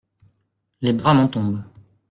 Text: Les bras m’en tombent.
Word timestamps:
Les 0.81 0.93
bras 0.93 1.13
m’en 1.13 1.27
tombent. 1.27 1.61